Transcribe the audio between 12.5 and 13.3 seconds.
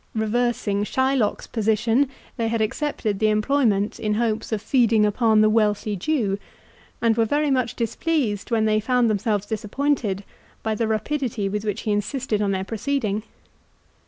proceeding.